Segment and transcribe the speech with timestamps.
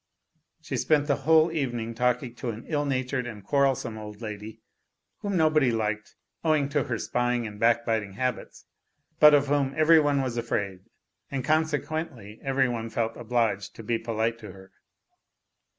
[0.63, 4.59] She spent the whole evening talking to an ill natured and quarrelsome old lady,
[5.19, 8.65] whom nobody liked owing to her spying and backbiting habits,
[9.19, 10.79] but of whom every one was afraid,
[11.29, 14.71] and consequently every one felt obliged to be polite to her.